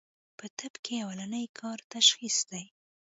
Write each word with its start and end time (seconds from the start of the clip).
پۀ 0.37 0.45
طب 0.57 0.73
کښې 0.85 0.97
اولنی 1.05 1.45
کار 1.59 1.79
تشخيص 1.93 2.37
دی 2.49 2.63